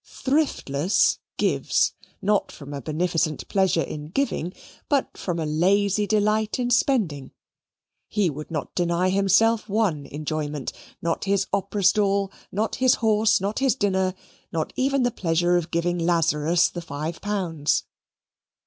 Thriftless 0.03 1.19
gives, 1.37 1.93
not 2.23 2.51
from 2.51 2.73
a 2.73 2.81
beneficent 2.81 3.47
pleasure 3.47 3.83
in 3.83 4.07
giving, 4.07 4.51
but 4.89 5.15
from 5.15 5.37
a 5.37 5.45
lazy 5.45 6.07
delight 6.07 6.57
in 6.57 6.71
spending. 6.71 7.33
He 8.07 8.27
would 8.27 8.49
not 8.49 8.73
deny 8.73 9.09
himself 9.09 9.69
one 9.69 10.07
enjoyment; 10.07 10.73
not 11.03 11.25
his 11.25 11.45
opera 11.53 11.83
stall, 11.83 12.31
not 12.51 12.77
his 12.77 12.95
horse, 12.95 13.39
not 13.39 13.59
his 13.59 13.75
dinner, 13.75 14.15
not 14.51 14.73
even 14.75 15.03
the 15.03 15.11
pleasure 15.11 15.55
of 15.55 15.69
giving 15.69 15.99
Lazarus 15.99 16.67
the 16.67 16.81
five 16.81 17.21
pounds. 17.21 17.83